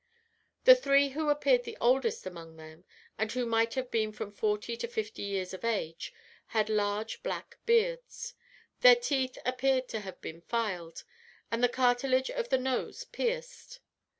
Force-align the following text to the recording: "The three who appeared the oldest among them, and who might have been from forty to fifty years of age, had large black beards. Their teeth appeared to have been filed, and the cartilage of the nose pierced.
"The 0.63 0.73
three 0.75 1.09
who 1.09 1.29
appeared 1.29 1.63
the 1.63 1.77
oldest 1.79 2.25
among 2.25 2.55
them, 2.55 2.85
and 3.19 3.31
who 3.31 3.45
might 3.45 3.75
have 3.75 3.91
been 3.91 4.11
from 4.11 4.31
forty 4.31 4.75
to 4.77 4.87
fifty 4.87 5.21
years 5.21 5.53
of 5.53 5.63
age, 5.63 6.11
had 6.47 6.69
large 6.71 7.21
black 7.21 7.59
beards. 7.67 8.33
Their 8.79 8.95
teeth 8.95 9.37
appeared 9.45 9.87
to 9.89 9.99
have 9.99 10.19
been 10.19 10.41
filed, 10.41 11.03
and 11.51 11.63
the 11.63 11.69
cartilage 11.69 12.31
of 12.31 12.49
the 12.49 12.57
nose 12.57 13.03
pierced. 13.03 13.79